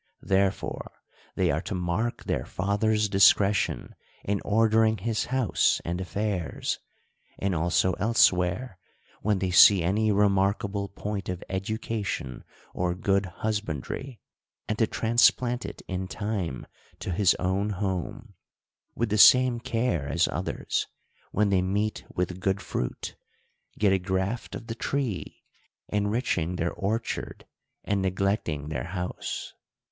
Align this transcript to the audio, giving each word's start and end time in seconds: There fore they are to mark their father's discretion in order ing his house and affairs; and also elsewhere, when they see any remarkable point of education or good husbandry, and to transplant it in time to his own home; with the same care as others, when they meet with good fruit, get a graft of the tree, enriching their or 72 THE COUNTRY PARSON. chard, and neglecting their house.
There 0.23 0.49
fore 0.49 0.93
they 1.35 1.51
are 1.51 1.61
to 1.61 1.75
mark 1.75 2.23
their 2.23 2.43
father's 2.43 3.07
discretion 3.07 3.93
in 4.23 4.41
order 4.43 4.83
ing 4.83 4.97
his 4.97 5.25
house 5.25 5.79
and 5.85 6.01
affairs; 6.01 6.79
and 7.37 7.53
also 7.53 7.93
elsewhere, 7.99 8.79
when 9.21 9.37
they 9.37 9.51
see 9.51 9.83
any 9.83 10.11
remarkable 10.11 10.87
point 10.89 11.29
of 11.29 11.43
education 11.51 12.43
or 12.73 12.95
good 12.95 13.27
husbandry, 13.27 14.19
and 14.67 14.75
to 14.79 14.87
transplant 14.87 15.67
it 15.67 15.83
in 15.87 16.07
time 16.07 16.65
to 16.97 17.11
his 17.11 17.35
own 17.35 17.69
home; 17.69 18.33
with 18.95 19.09
the 19.09 19.19
same 19.19 19.59
care 19.59 20.07
as 20.09 20.27
others, 20.29 20.87
when 21.31 21.49
they 21.49 21.61
meet 21.61 22.03
with 22.11 22.39
good 22.39 22.59
fruit, 22.59 23.15
get 23.77 23.93
a 23.93 23.99
graft 23.99 24.55
of 24.55 24.65
the 24.65 24.73
tree, 24.73 25.43
enriching 25.89 26.55
their 26.55 26.71
or 26.71 26.95
72 26.95 26.95
THE 26.95 26.95
COUNTRY 26.95 27.21
PARSON. 27.21 27.23
chard, 27.23 27.45
and 27.83 28.01
neglecting 28.01 28.69
their 28.69 28.85
house. 28.85 29.53